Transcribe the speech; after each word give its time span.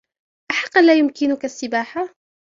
أحقاً 0.51 0.81
لا 0.81 0.93
يمكنك 0.95 1.45
السباحة؟ 1.45 2.09